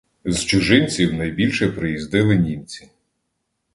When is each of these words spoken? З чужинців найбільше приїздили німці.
З 0.25 0.43
чужинців 0.43 1.13
найбільше 1.13 1.67
приїздили 1.67 2.35
німці. 2.37 2.91